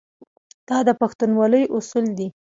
دا 0.67 0.77
د 0.87 0.89
پښتونولۍ 0.99 1.63
اصول 1.77 2.05
دي. 2.17 2.27